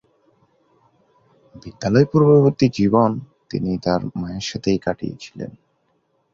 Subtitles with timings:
[1.55, 3.11] বিদ্যালয়-পূর্ববর্তী জীবন
[3.49, 5.51] তিনি তার মায়ের সাথেই কাটিয়েছিলেন।